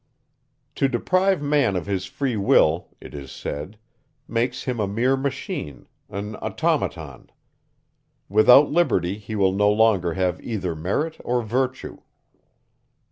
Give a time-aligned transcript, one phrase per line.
[0.77, 3.77] "To deprive man of his free will," it is said,
[4.27, 7.29] "makes him a mere machine, an automaton.
[8.27, 11.99] Without liberty, he will no longer have either merit or virtue."